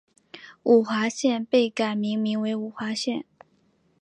[0.63, 3.23] 五华县被改名名为五华县。